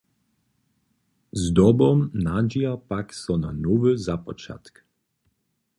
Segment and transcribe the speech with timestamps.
[1.41, 4.83] Zdobom nadźija pak so na nowy započatk.